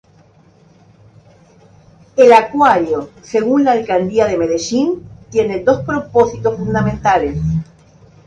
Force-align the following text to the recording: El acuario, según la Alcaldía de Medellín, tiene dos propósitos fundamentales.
El 2.17 2.33
acuario, 2.33 3.11
según 3.21 3.65
la 3.65 3.73
Alcaldía 3.73 4.25
de 4.25 4.35
Medellín, 4.35 5.03
tiene 5.29 5.63
dos 5.63 5.83
propósitos 5.85 6.57
fundamentales. 6.57 7.37